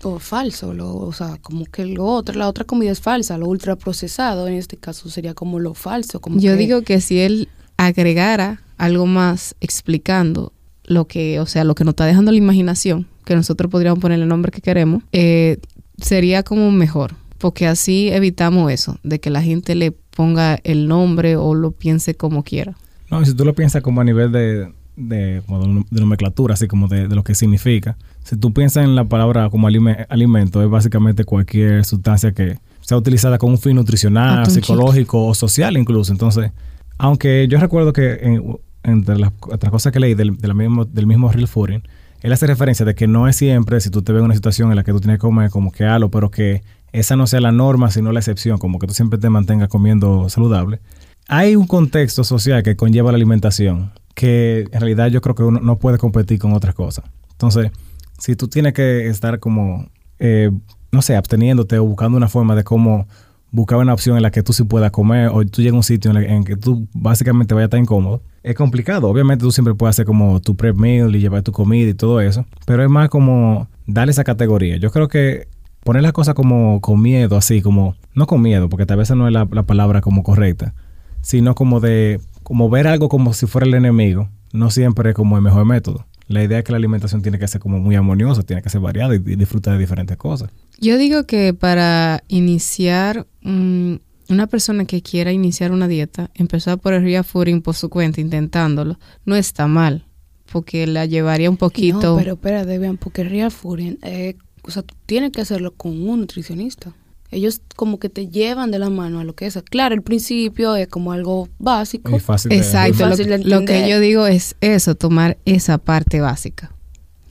O 0.03 0.19
falso, 0.19 0.73
lo, 0.73 0.95
o 0.95 1.11
sea, 1.11 1.37
como 1.41 1.65
que 1.65 1.85
lo 1.85 2.05
otro, 2.05 2.33
la 2.39 2.47
otra 2.47 2.63
comida 2.63 2.91
es 2.91 3.01
falsa, 3.01 3.37
lo 3.37 3.47
ultraprocesado 3.47 4.47
en 4.47 4.53
este 4.53 4.77
caso 4.77 5.09
sería 5.09 5.33
como 5.33 5.59
lo 5.59 5.73
falso. 5.73 6.21
Como 6.21 6.39
Yo 6.39 6.55
digo 6.55 6.83
que 6.83 7.01
si 7.01 7.19
él 7.19 7.49
agregara 7.75 8.61
algo 8.77 9.05
más 9.05 9.55
explicando 9.59 10.53
lo 10.85 11.07
que, 11.07 11.41
o 11.41 11.47
sea, 11.47 11.65
lo 11.65 11.75
que 11.75 11.83
nos 11.83 11.91
está 11.91 12.05
dejando 12.05 12.31
la 12.31 12.37
imaginación, 12.37 13.05
que 13.25 13.35
nosotros 13.35 13.69
podríamos 13.69 13.99
poner 13.99 14.21
el 14.21 14.29
nombre 14.29 14.53
que 14.53 14.61
queremos, 14.61 15.03
eh, 15.11 15.57
sería 15.97 16.41
como 16.43 16.71
mejor, 16.71 17.15
porque 17.37 17.67
así 17.67 18.07
evitamos 18.11 18.71
eso, 18.71 18.97
de 19.03 19.19
que 19.19 19.29
la 19.29 19.41
gente 19.41 19.75
le 19.75 19.91
ponga 20.15 20.59
el 20.63 20.87
nombre 20.87 21.35
o 21.35 21.53
lo 21.53 21.71
piense 21.71 22.15
como 22.15 22.43
quiera. 22.43 22.75
No, 23.11 23.21
y 23.21 23.25
si 23.25 23.35
tú 23.35 23.45
lo 23.45 23.53
piensas 23.53 23.83
como 23.83 24.01
a 24.01 24.03
nivel 24.03 24.31
de, 24.31 24.71
de, 24.95 25.41
de 25.41 26.01
nomenclatura, 26.01 26.55
así 26.55 26.67
como 26.67 26.87
de, 26.87 27.07
lo 27.07 27.23
que 27.23 27.35
significa, 27.35 27.97
si 28.23 28.37
tú 28.37 28.51
piensas 28.53 28.83
en 28.85 28.95
la 28.95 29.03
palabra 29.05 29.49
como 29.49 29.67
alimento, 29.67 30.63
es 30.63 30.69
básicamente 30.69 31.25
cualquier 31.25 31.85
sustancia 31.85 32.31
que 32.31 32.57
sea 32.81 32.97
utilizada 32.97 33.37
con 33.37 33.51
un 33.51 33.57
fin 33.59 33.75
nutricional, 33.75 34.49
psicológico 34.49 35.27
o 35.27 35.35
social 35.35 35.77
incluso. 35.77 36.11
Entonces, 36.11 36.51
aunque 36.97 37.47
yo 37.47 37.59
recuerdo 37.59 37.93
que 37.93 38.39
entre 38.83 39.17
las 39.17 39.31
otras 39.41 39.71
cosas 39.71 39.91
que 39.91 39.99
leí 39.99 40.13
del, 40.15 40.31
mismo, 40.31 40.85
del 40.85 41.07
mismo 41.07 41.31
Real 41.31 41.47
Fooding, 41.47 41.83
él 42.21 42.33
hace 42.33 42.47
referencia 42.47 42.85
de 42.85 42.95
que 42.95 43.05
no 43.05 43.27
es 43.27 43.35
siempre, 43.35 43.79
si 43.81 43.89
tú 43.89 44.01
te 44.01 44.11
ves 44.11 44.21
en 44.21 44.25
una 44.25 44.33
situación 44.33 44.71
en 44.71 44.77
la 44.77 44.83
que 44.83 44.91
tú 44.91 44.99
tienes 44.99 45.17
que 45.17 45.21
comer 45.21 45.49
como 45.49 45.71
que 45.71 45.83
algo, 45.83 46.09
pero 46.09 46.31
que 46.31 46.63
esa 46.99 47.15
no 47.15 47.27
sea 47.27 47.41
la 47.41 47.51
norma, 47.51 47.91
sino 47.91 48.11
la 48.11 48.19
excepción, 48.19 48.57
como 48.57 48.79
que 48.79 48.87
tú 48.87 48.93
siempre 48.93 49.19
te 49.19 49.29
mantengas 49.29 49.67
comiendo 49.67 50.29
saludable. 50.29 50.79
Hay 51.27 51.55
un 51.55 51.67
contexto 51.67 52.23
social 52.23 52.63
que 52.63 52.75
conlleva 52.75 53.11
la 53.11 53.17
alimentación, 53.17 53.91
que 54.13 54.67
en 54.71 54.79
realidad 54.79 55.07
yo 55.07 55.21
creo 55.21 55.35
que 55.35 55.43
uno 55.43 55.59
no 55.59 55.77
puede 55.77 55.97
competir 55.97 56.39
con 56.39 56.53
otras 56.53 56.73
cosas. 56.73 57.05
Entonces, 57.31 57.71
si 58.17 58.35
tú 58.35 58.47
tienes 58.47 58.73
que 58.73 59.07
estar 59.07 59.39
como, 59.39 59.89
eh, 60.19 60.51
no 60.91 61.01
sé, 61.01 61.15
absteniéndote 61.15 61.77
o 61.79 61.85
buscando 61.85 62.15
una 62.15 62.29
forma 62.29 62.55
de 62.55 62.63
cómo 62.63 63.07
buscar 63.51 63.77
una 63.77 63.93
opción 63.93 64.17
en 64.17 64.23
la 64.23 64.31
que 64.31 64.43
tú 64.43 64.53
sí 64.53 64.63
puedas 64.63 64.91
comer 64.91 65.29
o 65.33 65.45
tú 65.45 65.61
llegas 65.61 65.73
a 65.73 65.77
un 65.77 65.83
sitio 65.83 66.17
en, 66.17 66.43
que 66.43 66.55
tú 66.55 66.87
básicamente 66.93 67.53
vayas 67.53 67.65
a 67.65 67.67
estar 67.67 67.79
incómodo, 67.79 68.21
es 68.43 68.55
complicado. 68.55 69.09
Obviamente 69.09 69.43
tú 69.43 69.51
siempre 69.51 69.73
puedes 69.73 69.95
hacer 69.95 70.05
como 70.05 70.39
tu 70.39 70.55
prep 70.55 70.75
meal 70.75 71.15
y 71.15 71.19
llevar 71.19 71.41
tu 71.41 71.51
comida 71.51 71.89
y 71.89 71.93
todo 71.93 72.21
eso, 72.21 72.45
pero 72.65 72.83
es 72.83 72.89
más 72.89 73.09
como 73.09 73.67
darle 73.85 74.11
esa 74.11 74.23
categoría. 74.23 74.77
Yo 74.77 74.91
creo 74.91 75.07
que 75.07 75.47
poner 75.85 76.01
las 76.01 76.13
cosas 76.13 76.33
como 76.33 76.81
con 76.81 76.99
miedo, 76.99 77.37
así 77.37 77.61
como, 77.61 77.95
no 78.15 78.25
con 78.25 78.41
miedo, 78.41 78.69
porque 78.69 78.87
tal 78.87 78.97
vez 78.97 79.11
no 79.11 79.27
es 79.27 79.33
la, 79.33 79.45
palabra 79.45 80.01
como 80.01 80.23
correcta, 80.23 80.73
sino 81.21 81.53
como 81.53 81.79
de, 81.79 82.19
como 82.41 82.71
ver 82.71 82.87
algo 82.87 83.07
como 83.07 83.35
si 83.35 83.45
fuera 83.45 83.67
el 83.67 83.75
enemigo, 83.75 84.27
no 84.51 84.71
siempre 84.71 85.11
es 85.11 85.15
como 85.15 85.35
el 85.37 85.43
mejor 85.43 85.63
método. 85.65 86.07
La 86.27 86.43
idea 86.43 86.57
es 86.57 86.63
que 86.63 86.71
la 86.71 86.79
alimentación 86.79 87.21
tiene 87.21 87.37
que 87.37 87.47
ser 87.47 87.61
como 87.61 87.77
muy 87.77 87.95
armoniosa, 87.95 88.41
tiene 88.41 88.63
que 88.63 88.69
ser 88.71 88.81
variada 88.81 89.13
y, 89.13 89.19
disfrutar 89.19 89.73
de 89.73 89.79
diferentes 89.79 90.17
cosas. 90.17 90.49
Yo 90.79 90.97
digo 90.97 91.27
que 91.27 91.53
para 91.53 92.23
iniciar 92.29 93.27
una 93.43 94.47
persona 94.47 94.85
que 94.85 95.03
quiera 95.03 95.33
iniciar 95.33 95.71
una 95.71 95.87
dieta, 95.87 96.31
empezar 96.33 96.79
por 96.79 96.93
el 96.95 97.03
real 97.03 97.23
fooding 97.23 97.61
por 97.61 97.75
su 97.75 97.89
cuenta, 97.89 98.21
intentándolo, 98.21 98.97
no 99.23 99.35
está 99.35 99.67
mal, 99.67 100.07
porque 100.51 100.87
la 100.87 101.05
llevaría 101.05 101.47
un 101.47 101.57
poquito. 101.57 102.13
No, 102.13 102.17
pero 102.17 102.33
espera, 102.33 102.63
vean, 102.63 102.97
porque 102.97 103.21
el 103.21 103.29
real 103.29 103.51
fooding, 103.51 103.99
eh, 104.01 104.35
o 104.67 104.71
sea, 104.71 104.83
tú 104.83 104.95
tienes 105.05 105.31
que 105.31 105.41
hacerlo 105.41 105.73
con 105.73 106.07
un 106.07 106.21
nutricionista. 106.21 106.93
Ellos 107.31 107.59
como 107.75 107.99
que 107.99 108.09
te 108.09 108.27
llevan 108.27 108.71
de 108.71 108.79
la 108.79 108.89
mano 108.89 109.19
a 109.19 109.23
lo 109.23 109.35
que 109.35 109.45
es. 109.45 109.59
Claro, 109.69 109.95
el 109.95 110.01
principio 110.01 110.75
es 110.75 110.87
como 110.87 111.11
algo 111.11 111.49
básico. 111.57 112.17
fácil 112.19 112.51
Exacto. 112.53 113.07
lo, 113.43 113.65
que 113.65 113.89
yo 113.89 113.99
digo 113.99 114.27
es 114.27 114.55
eso, 114.61 114.95
tomar 114.95 115.37
esa 115.45 115.77
parte 115.77 116.21
básica. 116.21 116.71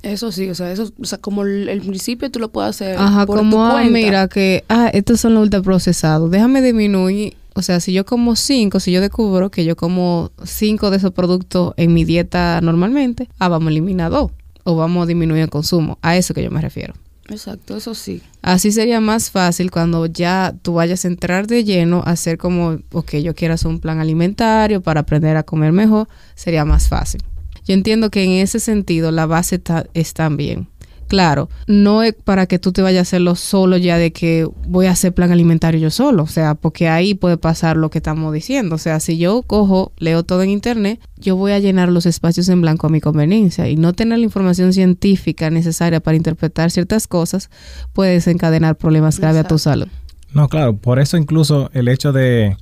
Eso 0.03 0.33
sí, 0.33 0.51
o 0.51 0.55
sea, 0.55 0.71
eso, 0.71 0.93
o 1.01 1.05
sea, 1.07 1.17
como 1.17 1.45
el, 1.45 1.81
principio 1.81 2.31
tú 2.31 2.39
lo 2.39 2.53
puedes 2.53 2.69
hacer 2.71 2.99
Ajá, 2.99 3.25
como, 3.25 3.65
ah, 3.65 3.83
mira, 3.85 4.29
que, 4.29 4.63
ah, 4.69 4.91
estos 4.93 5.19
son 5.21 5.33
los 5.33 5.45
ultraprocesados, 5.45 6.31
déjame 6.31 6.61
disminuir, 6.61 7.35
o 7.55 7.63
sea, 7.63 7.81
si 7.81 7.95
yo 7.95 8.05
como 8.05 8.37
cinco, 8.37 8.81
si 8.81 8.93
yo 8.93 9.01
descubro 9.01 9.51
que 9.51 9.65
yo 9.65 9.77
como 9.77 10.31
cinco 10.45 10.91
de 10.91 10.99
esos 10.99 11.13
productos 11.13 11.73
en 11.79 11.95
mi 11.95 12.05
dieta 12.05 12.61
normalmente, 12.61 13.31
ah, 13.39 13.49
vamos 13.49 13.69
a 13.69 13.71
eliminar 13.71 14.11
dos, 14.11 14.31
o 14.65 14.77
vamos 14.77 15.05
a 15.05 15.07
disminuir 15.07 15.41
el 15.45 15.49
consumo, 15.49 15.99
a 16.03 16.19
eso 16.19 16.35
que 16.35 16.43
yo 16.43 16.51
me 16.51 16.61
refiero. 16.61 16.93
Exacto, 17.29 17.77
eso 17.77 17.95
sí. 17.95 18.23
Así 18.43 18.71
sería 18.71 19.01
más 19.01 19.31
fácil 19.31 19.71
cuando 19.71 20.07
ya 20.07 20.55
tú 20.63 20.75
vayas 20.75 21.05
a 21.05 21.09
entrar 21.09 21.47
de 21.47 21.65
lleno 21.65 22.03
hacer 22.05 22.37
como, 22.37 22.79
ok, 22.93 23.17
yo 23.17 23.35
quiero 23.35 23.55
hacer 23.55 23.69
un 23.69 23.81
plan 23.81 23.99
alimentario 23.99 24.83
para 24.83 25.01
aprender 25.01 25.37
a 25.37 25.43
comer 25.43 25.73
mejor, 25.73 26.09
sería 26.35 26.65
más 26.65 26.89
fácil. 26.89 27.23
Yo 27.67 27.73
entiendo 27.73 28.11
que 28.11 28.25
en 28.25 28.33
ese 28.33 28.61
sentido 28.61 29.11
la 29.11 29.25
base 29.25 29.57
está, 29.57 29.87
está 29.95 30.29
bien. 30.29 30.69
Claro, 31.15 31.49
no 31.69 32.03
es 32.03 32.13
para 32.13 32.47
que 32.47 32.59
tú 32.59 32.73
te 32.73 32.83
vayas 32.83 32.99
a 32.99 33.03
hacerlo 33.03 33.37
solo 33.37 33.77
ya 33.77 33.99
de 33.99 34.13
que 34.13 34.49
voy 34.67 34.87
a 34.87 34.91
hacer 34.91 35.15
plan 35.15 35.31
alimentario 35.31 35.79
yo 35.79 35.89
solo, 35.91 36.25
o 36.25 36.27
sea, 36.27 36.57
porque 36.57 36.89
ahí 36.89 37.15
puede 37.15 37.37
pasar 37.37 37.77
lo 37.77 37.89
que 37.89 37.99
estamos 37.99 38.35
diciendo, 38.35 38.75
o 38.75 38.79
sea, 38.79 38.99
si 38.99 39.17
yo 39.17 39.43
cojo, 39.43 39.93
leo 39.97 40.25
todo 40.25 40.43
en 40.43 40.51
internet, 40.51 40.99
yo 41.17 41.37
voy 41.37 41.53
a 41.53 41.61
llenar 41.61 41.89
los 41.89 42.05
espacios 42.07 42.49
en 42.49 42.63
blanco 42.63 42.89
a 42.89 42.91
mi 42.91 43.01
conveniencia 43.01 43.69
y 43.69 43.77
no 43.77 43.93
tener 43.93 44.19
la 44.19 44.25
información 44.25 44.73
científica 44.73 45.51
necesaria 45.51 46.01
para 46.01 46.17
interpretar 46.17 46.73
ciertas 46.73 47.07
cosas 47.07 47.49
puede 47.93 48.15
desencadenar 48.15 48.75
problemas 48.75 49.21
graves 49.21 49.45
a 49.45 49.47
tu 49.47 49.59
salud. 49.59 49.87
No, 50.33 50.49
claro, 50.49 50.77
por 50.77 50.99
eso 50.99 51.17
incluso 51.17 51.71
el 51.75 51.87
hecho 51.87 52.13
de, 52.13 52.57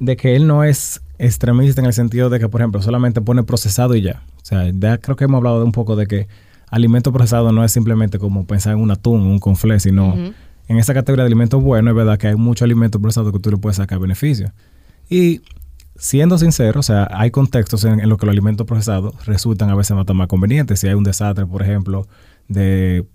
de 0.00 0.16
que 0.16 0.34
él 0.34 0.48
no 0.48 0.64
es 0.64 1.00
extremista 1.20 1.80
en 1.80 1.86
el 1.86 1.92
sentido 1.92 2.28
de 2.28 2.40
que, 2.40 2.48
por 2.48 2.60
ejemplo, 2.60 2.82
solamente 2.82 3.20
pone 3.20 3.44
procesado 3.44 3.94
y 3.94 4.02
ya. 4.02 4.24
O 4.42 4.44
sea, 4.44 4.68
ya 4.68 4.98
creo 4.98 5.14
que 5.14 5.26
hemos 5.26 5.38
hablado 5.38 5.60
de 5.60 5.64
un 5.64 5.72
poco 5.72 5.94
de 5.94 6.08
que 6.08 6.26
alimento 6.70 7.12
procesado 7.12 7.52
no 7.52 7.64
es 7.64 7.72
simplemente 7.72 8.18
como 8.18 8.46
pensar 8.46 8.74
en 8.74 8.80
un 8.80 8.90
atún, 8.90 9.22
un 9.22 9.38
conflé, 9.38 9.80
sino 9.80 10.14
en 10.68 10.78
esa 10.78 10.94
categoría 10.94 11.24
de 11.24 11.28
alimentos 11.28 11.62
buenos, 11.62 11.92
es 11.92 11.96
verdad 11.96 12.18
que 12.18 12.28
hay 12.28 12.36
muchos 12.36 12.64
alimentos 12.64 13.00
procesados 13.00 13.32
que 13.32 13.38
tú 13.38 13.50
le 13.50 13.56
puedes 13.56 13.76
sacar 13.76 13.98
beneficios. 13.98 14.50
Y 15.08 15.40
siendo 15.96 16.38
sincero, 16.38 16.80
o 16.80 16.82
sea, 16.82 17.08
hay 17.10 17.30
contextos 17.30 17.84
en, 17.84 18.06
los 18.08 18.18
que 18.18 18.26
los 18.26 18.32
alimentos 18.32 18.66
procesados 18.66 19.26
resultan 19.26 19.70
a 19.70 19.74
veces 19.74 19.96
más 20.14 20.26
convenientes. 20.28 20.80
Si 20.80 20.86
hay 20.86 20.94
un 20.94 21.04
desastre, 21.04 21.46
por 21.46 21.62
ejemplo, 21.62 22.06
de, 22.48 23.06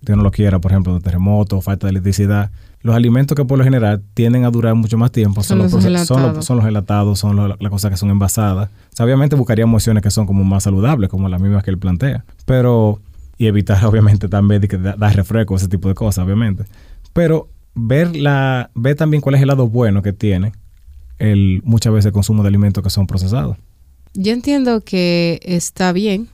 Dios 0.00 0.16
no 0.16 0.24
lo 0.24 0.30
quiera, 0.30 0.58
por 0.58 0.72
ejemplo, 0.72 0.94
de 0.94 1.00
terremoto, 1.00 1.60
falta 1.60 1.86
de 1.86 1.92
electricidad, 1.92 2.50
los 2.82 2.96
alimentos 2.96 3.36
que 3.36 3.44
por 3.44 3.58
lo 3.58 3.64
general 3.64 4.02
tienden 4.14 4.44
a 4.44 4.50
durar 4.50 4.74
mucho 4.74 4.98
más 4.98 5.12
tiempo 5.12 5.42
son, 5.42 5.58
los, 5.58 5.70
son, 5.70 5.92
los, 5.92 6.44
son 6.44 6.56
los 6.56 6.64
gelatados, 6.64 7.18
son 7.18 7.36
las 7.36 7.70
cosas 7.70 7.90
que 7.90 7.96
son 7.96 8.10
envasadas. 8.10 8.70
obviamente 8.98 9.36
buscaría 9.36 9.64
opciones 9.64 10.02
que 10.02 10.10
son 10.10 10.26
como 10.26 10.42
más 10.44 10.64
saludables, 10.64 11.08
como 11.08 11.28
las 11.28 11.40
mismas 11.40 11.62
que 11.62 11.70
él 11.70 11.78
plantea. 11.78 12.24
Pero, 12.44 13.00
y 13.38 13.46
evitar 13.46 13.84
obviamente 13.86 14.28
también 14.28 14.60
de 14.60 14.68
que 14.68 14.78
dar 14.78 15.14
refresco, 15.14 15.54
ese 15.56 15.68
tipo 15.68 15.88
de 15.88 15.94
cosas, 15.94 16.24
obviamente. 16.24 16.64
Pero 17.12 17.48
ver, 17.74 18.16
la, 18.16 18.70
ver 18.74 18.96
también 18.96 19.20
cuál 19.20 19.36
es 19.36 19.42
el 19.42 19.48
lado 19.48 19.68
bueno 19.68 20.02
que 20.02 20.12
tiene 20.12 20.52
el 21.18 21.62
muchas 21.64 21.92
veces 21.92 22.06
el 22.06 22.12
consumo 22.12 22.42
de 22.42 22.48
alimentos 22.48 22.82
que 22.82 22.90
son 22.90 23.06
procesados. 23.06 23.56
Yo 24.14 24.32
entiendo 24.32 24.80
que 24.80 25.40
está 25.44 25.92
bien, 25.92 26.28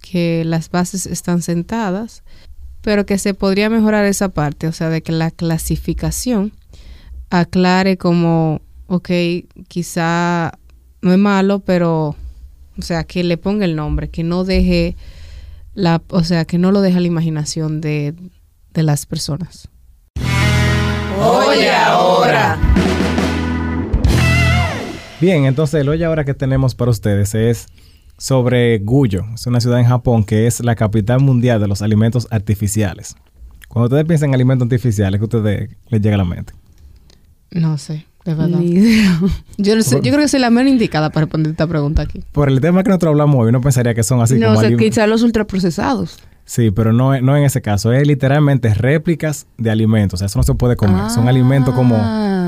que 0.00 0.44
las 0.46 0.70
bases 0.70 1.04
están 1.04 1.42
sentadas 1.42 2.22
pero 2.82 3.06
que 3.06 3.18
se 3.18 3.34
podría 3.34 3.70
mejorar 3.70 4.04
esa 4.04 4.28
parte, 4.30 4.66
o 4.66 4.72
sea, 4.72 4.88
de 4.88 5.02
que 5.02 5.12
la 5.12 5.30
clasificación 5.30 6.52
aclare 7.30 7.96
como, 7.96 8.60
ok, 8.86 9.10
quizá 9.68 10.52
no 11.02 11.12
es 11.12 11.18
malo, 11.18 11.60
pero, 11.60 12.16
o 12.78 12.82
sea, 12.82 13.04
que 13.04 13.24
le 13.24 13.36
ponga 13.36 13.64
el 13.64 13.76
nombre, 13.76 14.08
que 14.08 14.22
no 14.24 14.44
deje 14.44 14.96
la, 15.74 16.02
o 16.08 16.24
sea, 16.24 16.44
que 16.44 16.58
no 16.58 16.72
lo 16.72 16.80
deje 16.80 16.98
a 16.98 17.00
la 17.00 17.06
imaginación 17.06 17.80
de, 17.80 18.14
de 18.72 18.82
las 18.82 19.06
personas. 19.06 19.68
Oye 21.18 21.70
ahora. 21.70 22.58
Bien, 25.20 25.44
entonces 25.44 25.82
el 25.82 25.88
hoy 25.90 26.02
ahora 26.02 26.24
que 26.24 26.32
tenemos 26.32 26.74
para 26.74 26.90
ustedes 26.90 27.34
es 27.34 27.66
sobre 28.20 28.78
Guyo. 28.78 29.24
Es 29.34 29.46
una 29.46 29.60
ciudad 29.60 29.80
en 29.80 29.86
Japón 29.86 30.24
que 30.24 30.46
es 30.46 30.60
la 30.60 30.76
capital 30.76 31.20
mundial 31.20 31.58
de 31.58 31.66
los 31.66 31.80
alimentos 31.80 32.28
artificiales. 32.30 33.16
Cuando 33.66 33.86
ustedes 33.86 34.04
piensan 34.04 34.28
en 34.28 34.34
alimentos 34.34 34.66
artificiales, 34.66 35.18
¿qué 35.18 35.22
a 35.22 35.24
ustedes 35.24 35.70
les 35.88 36.02
llega 36.02 36.16
a 36.16 36.18
la 36.18 36.24
mente? 36.26 36.52
No 37.50 37.78
sé, 37.78 38.04
de 38.26 38.34
verdad. 38.34 38.58
Ni 38.58 38.72
idea. 38.72 39.18
Yo, 39.56 39.74
yo 39.74 40.00
creo 40.00 40.18
que 40.18 40.28
soy 40.28 40.40
la 40.40 40.50
menos 40.50 40.70
indicada 40.70 41.08
para 41.10 41.24
responder 41.24 41.52
esta 41.52 41.66
pregunta 41.66 42.02
aquí. 42.02 42.22
Por 42.32 42.50
el 42.50 42.60
tema 42.60 42.82
que 42.82 42.90
nosotros 42.90 43.10
hablamos 43.10 43.36
hoy, 43.36 43.48
uno 43.48 43.60
pensaría 43.62 43.94
que 43.94 44.02
son 44.02 44.20
así 44.20 44.38
no, 44.38 44.54
como... 44.54 44.68
No, 44.68 44.76
quizás 44.76 45.08
los 45.08 45.22
ultraprocesados. 45.22 46.18
Sí, 46.44 46.70
pero 46.70 46.92
no, 46.92 47.18
no 47.20 47.36
en 47.36 47.44
ese 47.44 47.62
caso. 47.62 47.92
Es 47.92 48.06
literalmente 48.06 48.74
réplicas 48.74 49.46
de 49.56 49.70
alimentos. 49.70 50.14
O 50.14 50.18
sea, 50.18 50.26
eso 50.26 50.38
no 50.38 50.42
se 50.42 50.54
puede 50.54 50.76
comer. 50.76 51.10
Son 51.10 51.28
alimentos 51.28 51.74
como 51.74 51.96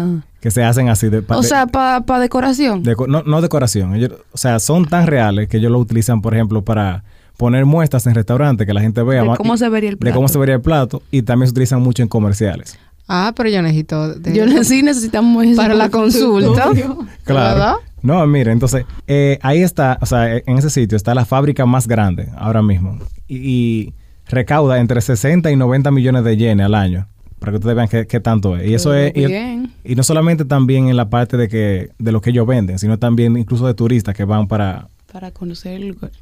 ah. 0.02 0.24
que 0.40 0.50
se 0.50 0.62
hacen 0.62 0.88
así. 0.88 1.08
De, 1.08 1.22
o 1.28 1.42
sea, 1.42 1.66
para 1.66 2.18
decoración. 2.20 2.82
no, 3.08 3.22
no 3.22 3.40
decoración. 3.40 3.94
o 4.32 4.38
sea, 4.38 4.58
son 4.58 4.86
tan 4.86 5.06
reales 5.06 5.48
que 5.48 5.58
ellos 5.58 5.72
lo 5.72 5.78
utilizan, 5.78 6.22
por 6.22 6.34
ejemplo, 6.34 6.62
para 6.62 7.04
poner 7.36 7.64
muestras 7.64 8.06
en 8.06 8.14
restaurantes 8.14 8.66
que 8.66 8.74
la 8.74 8.80
gente 8.80 9.02
vea. 9.02 9.22
De 9.22 9.36
cómo 9.36 9.56
se 9.56 9.68
vería 9.68 9.90
el 9.90 9.98
plato. 9.98 10.12
De 10.12 10.14
cómo 10.14 10.28
se 10.28 10.38
vería 10.38 10.54
el 10.56 10.60
plato. 10.60 11.02
Y 11.10 11.22
también 11.22 11.48
se 11.48 11.52
utilizan 11.52 11.82
mucho 11.82 12.02
en 12.02 12.08
comerciales. 12.08 12.78
Ah, 13.08 13.32
pero 13.36 13.48
yo 13.48 13.60
necesito... 13.62 14.20
yo 14.20 14.64
sí 14.64 14.82
necesitamos 14.82 15.44
Para 15.56 15.74
la 15.74 15.90
consulta. 15.90 16.70
claro. 17.24 17.80
No, 18.00 18.26
mire, 18.26 18.52
entonces, 18.52 18.84
eh, 19.06 19.38
ahí 19.42 19.62
está, 19.62 19.98
o 20.00 20.06
sea, 20.06 20.36
en 20.36 20.58
ese 20.58 20.70
sitio 20.70 20.96
está 20.96 21.14
la 21.14 21.24
fábrica 21.24 21.66
más 21.66 21.86
grande 21.86 22.30
ahora 22.36 22.62
mismo. 22.62 22.98
Y, 23.28 23.92
recauda 24.32 24.78
entre 24.78 25.00
60 25.00 25.50
y 25.50 25.56
90 25.56 25.90
millones 25.90 26.24
de 26.24 26.36
yenes 26.36 26.66
al 26.66 26.74
año. 26.74 27.06
Para 27.42 27.50
que 27.50 27.56
ustedes 27.56 27.74
vean 27.74 27.88
qué, 27.88 28.20
tanto 28.20 28.56
es. 28.56 28.70
Y 28.70 28.74
eso 28.74 28.94
es. 28.94 29.12
Y, 29.16 29.96
no 29.96 30.04
solamente 30.04 30.44
también 30.44 30.86
en 30.86 30.96
la 30.96 31.10
parte 31.10 31.36
de 31.36 31.48
que 31.48 31.90
de 31.98 32.12
lo 32.12 32.20
que 32.20 32.30
ellos 32.30 32.46
venden, 32.46 32.78
sino 32.78 33.00
también 33.00 33.36
incluso 33.36 33.66
de 33.66 33.74
turistas 33.74 34.14
que 34.14 34.24
van 34.24 34.46
para. 34.46 34.86
Para 35.12 35.32
conocer 35.32 35.72
el 35.72 35.88
lugar. 35.88 36.12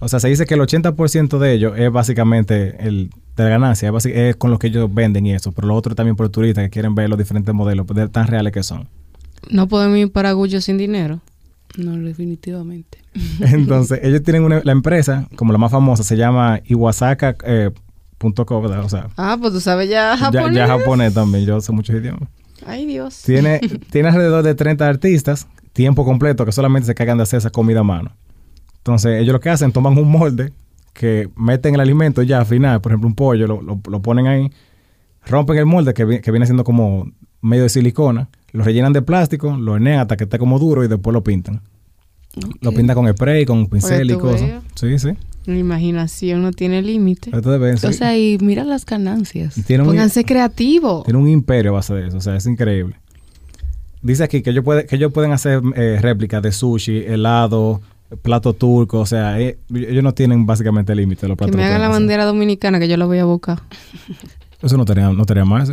O 0.00 0.08
sea, 0.08 0.18
se 0.18 0.26
dice 0.26 0.44
que 0.44 0.54
el 0.54 0.60
80% 0.60 1.38
de 1.38 1.52
ellos 1.52 1.74
es 1.78 1.92
básicamente 1.92 2.74
el 2.84 3.10
de 3.36 3.44
la 3.44 3.50
ganancia, 3.50 3.92
es, 4.04 4.34
con 4.34 4.50
lo 4.50 4.58
que 4.58 4.66
ellos 4.66 4.92
venden 4.92 5.26
y 5.26 5.32
eso, 5.32 5.52
pero 5.52 5.68
lo 5.68 5.76
otro 5.76 5.94
también 5.94 6.16
por 6.16 6.28
turistas 6.28 6.64
que 6.64 6.70
quieren 6.70 6.96
ver 6.96 7.08
los 7.08 7.18
diferentes 7.18 7.54
modelos 7.54 7.86
de 7.86 8.08
tan 8.08 8.26
reales 8.26 8.52
que 8.52 8.64
son. 8.64 8.88
No 9.48 9.68
podemos 9.68 9.96
ir 9.98 10.10
para 10.10 10.32
Gullo 10.32 10.60
sin 10.60 10.76
dinero. 10.76 11.20
No, 11.76 11.96
definitivamente. 11.98 12.98
Entonces, 13.40 14.00
ellos 14.02 14.24
tienen 14.24 14.42
una, 14.42 14.60
la 14.64 14.72
empresa, 14.72 15.28
como 15.36 15.52
la 15.52 15.58
más 15.58 15.70
famosa, 15.70 16.02
se 16.02 16.16
llama 16.16 16.60
¿verdad? 18.18 18.84
o 18.84 18.88
sea, 18.88 19.08
Ah, 19.16 19.36
pues 19.40 19.52
tú 19.52 19.60
sabes 19.60 19.88
ya 19.88 20.16
japonés. 20.16 20.56
ya 20.56 20.66
japonés 20.66 21.14
también, 21.14 21.44
yo 21.44 21.60
sé 21.60 21.72
muchos 21.72 21.96
idiomas. 21.96 22.28
Ay, 22.66 22.86
Dios. 22.86 23.22
Tiene, 23.24 23.60
tiene 23.90 24.08
alrededor 24.08 24.42
de 24.42 24.54
30 24.54 24.86
artistas, 24.86 25.46
tiempo 25.72 26.04
completo, 26.04 26.44
que 26.44 26.52
solamente 26.52 26.86
se 26.86 26.94
cargan 26.94 27.18
de 27.18 27.24
hacer 27.24 27.38
esa 27.38 27.50
comida 27.50 27.80
a 27.80 27.84
mano. 27.84 28.12
Entonces, 28.78 29.20
ellos 29.20 29.32
lo 29.32 29.40
que 29.40 29.50
hacen, 29.50 29.72
toman 29.72 29.96
un 29.98 30.10
molde 30.10 30.52
que 30.94 31.28
meten 31.36 31.74
el 31.74 31.80
alimento 31.80 32.22
ya 32.22 32.38
al 32.38 32.46
final, 32.46 32.80
por 32.80 32.92
ejemplo, 32.92 33.08
un 33.08 33.14
pollo, 33.14 33.46
lo, 33.46 33.60
lo- 33.60 33.80
lo 33.90 34.00
ponen 34.00 34.26
ahí, 34.26 34.50
rompen 35.26 35.58
el 35.58 35.66
molde 35.66 35.92
que, 35.92 36.04
vi- 36.04 36.20
que 36.20 36.30
viene 36.30 36.46
siendo 36.46 36.64
como 36.64 37.10
medio 37.42 37.64
de 37.64 37.68
silicona, 37.68 38.28
lo 38.52 38.64
rellenan 38.64 38.92
de 38.94 39.02
plástico, 39.02 39.54
lo 39.56 39.72
hornean 39.72 40.00
hasta 40.00 40.16
que 40.16 40.24
esté 40.24 40.38
como 40.38 40.58
duro 40.58 40.82
y 40.84 40.88
después 40.88 41.12
lo 41.12 41.22
pintan. 41.22 41.60
Lo 42.60 42.72
pintan 42.72 42.94
con 42.96 43.08
spray, 43.12 43.44
con 43.44 43.66
pincel 43.66 44.10
y 44.10 44.14
cosas. 44.18 44.62
Sí, 44.74 44.98
sí. 44.98 45.10
La 45.46 45.56
imaginación 45.56 46.42
no 46.42 46.50
tiene 46.52 46.82
límite. 46.82 47.30
O 47.34 47.92
sea, 47.92 48.16
y 48.18 48.36
mira 48.40 48.64
las 48.64 48.84
ganancias. 48.84 49.54
tiene, 49.66 49.82
un, 49.84 49.88
Pónganse 49.90 50.24
creativos. 50.24 51.04
tiene 51.04 51.18
un 51.18 51.28
imperio 51.28 51.70
a 51.70 51.74
base 51.74 51.94
de 51.94 52.08
eso, 52.08 52.16
o 52.16 52.20
sea, 52.20 52.36
es 52.36 52.46
increíble. 52.46 52.96
Dice 54.02 54.22
aquí 54.24 54.42
que 54.42 54.50
ellos, 54.50 54.64
puede- 54.64 54.86
que 54.86 54.96
ellos 54.96 55.12
pueden 55.12 55.32
hacer 55.32 55.60
eh, 55.74 55.98
réplicas 56.00 56.42
de 56.42 56.52
sushi, 56.52 56.98
helado, 56.98 57.80
plato 58.22 58.52
turco, 58.52 59.00
o 59.00 59.06
sea, 59.06 59.40
eh, 59.40 59.58
ellos 59.74 60.02
no 60.04 60.14
tienen 60.14 60.46
básicamente 60.46 60.94
límite 60.94 61.26
los 61.28 61.36
Que 61.36 61.44
platos. 61.44 61.56
me 61.56 61.64
hagan 61.64 61.80
la 61.80 61.86
hacer. 61.88 62.00
bandera 62.00 62.24
dominicana 62.24 62.78
que 62.78 62.88
yo 62.88 62.96
la 62.96 63.06
voy 63.06 63.18
a 63.18 63.24
buscar. 63.24 63.62
Eso 64.62 64.76
no 64.76 64.82
estaría, 64.84 65.10
no 65.10 65.20
estaría 65.22 65.44
mal, 65.44 65.66
¿sí? 65.66 65.72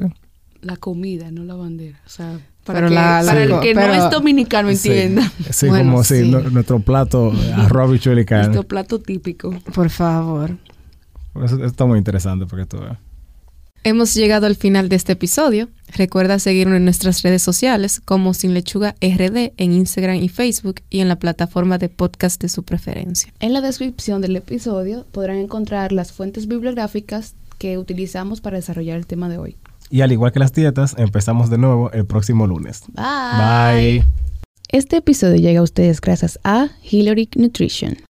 La 0.62 0.77
comida, 0.77 1.30
no 1.32 1.44
la 1.44 1.56
bandera. 1.56 2.00
O 2.06 2.10
sea, 2.10 2.39
para, 2.63 2.79
Pero 2.79 2.89
que, 2.89 2.96
la- 2.96 3.24
para 3.25 3.43
el 3.43 3.50
sí. 3.50 3.55
que 3.62 3.74
pero- 3.75 3.88
no 3.96 4.05
es 4.05 4.12
dominicano 4.12 4.70
entienda. 4.70 5.22
Sí, 5.38 5.46
sí, 5.51 5.67
Bueno, 5.67 5.91
como 5.91 6.03
sí. 6.03 6.29
no- 6.29 6.39
nuestro 6.50 6.79
plato, 6.79 7.34
eh, 7.34 7.53
arroz, 7.58 7.96
y 7.96 8.25
carne. 8.25 8.46
Nuestro 8.48 8.63
plato 8.63 9.00
típico. 9.00 9.51
Por 9.74 9.89
favor. 9.89 10.58
Eso, 11.43 11.55
eso 11.55 11.65
está 11.65 11.86
muy 11.86 11.98
interesante 11.98 12.46
porque 12.46 12.65
tú 12.65 12.77
veas. 12.79 12.98
Hemos 13.86 14.13
llegado 14.13 14.46
al 14.46 14.55
final 14.55 14.88
de 14.88 14.96
este 14.96 15.12
episodio. 15.12 15.67
Recuerda 15.93 16.39
seguirnos 16.39 16.77
en 16.77 16.86
nuestras 16.86 17.22
redes 17.22 17.41
sociales 17.41 18.00
como 18.00 18.34
Sin 18.34 18.53
Lechuga 18.53 18.96
RD 19.01 19.51
en 19.58 19.74
Instagram 19.74 20.15
y 20.24 20.29
Facebook 20.29 20.75
y 20.89 21.01
en 21.01 21.10
la 21.10 21.17
plataforma 21.17 21.77
de 21.77 21.89
podcast 21.89 22.41
de 22.41 22.48
su 22.48 22.63
preferencia. 22.63 23.34
En 23.41 23.51
la 23.51 23.60
descripción 23.60 24.22
del 24.22 24.38
episodio 24.38 25.05
podrán 25.12 25.36
encontrar 25.38 25.91
las 25.91 26.13
fuentes 26.13 26.48
bibliográficas 26.48 27.36
que 27.58 27.77
utilizamos 27.77 28.39
para 28.39 28.55
desarrollar 28.55 28.98
el 28.98 29.05
tema 29.05 29.27
de 29.27 29.38
hoy. 29.38 29.58
Y 29.90 30.02
al 30.02 30.12
igual 30.12 30.32
que 30.32 30.40
las 30.40 30.54
dietas, 30.54 30.96
empezamos 30.98 31.50
de 31.50 31.58
nuevo 31.58 31.92
el 31.92 32.06
próximo 32.06 32.48
lunes. 32.48 32.84
Bye. 32.94 34.00
Bye. 34.00 34.06
Este 34.70 34.98
episodio 34.98 35.36
llega 35.36 35.60
a 35.60 35.63
ustedes 35.63 36.02
gracias 36.02 36.40
a 36.44 36.70
Hillary 36.90 37.30
Nutrition. 37.36 37.98